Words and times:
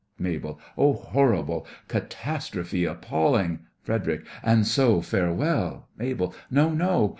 MABEL: 0.17 0.59
Oh, 0.79 0.93
horrible! 0.93 1.67
catastrophe 1.87 2.85
appalling! 2.85 3.67
FREDERIC: 3.83 4.25
And 4.43 4.65
so, 4.65 4.99
farewell! 4.99 5.89
MABEL: 5.95 6.33
No, 6.49 6.69
no! 6.69 7.09